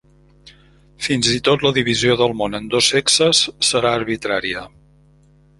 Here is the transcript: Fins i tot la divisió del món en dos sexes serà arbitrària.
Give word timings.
Fins 1.07 1.27
i 1.33 1.41
tot 1.49 1.65
la 1.67 1.73
divisió 1.75 2.17
del 2.23 2.35
món 2.41 2.61
en 2.63 2.67
dos 2.73 2.89
sexes 2.97 3.45
serà 3.71 3.93
arbitrària. 4.03 4.69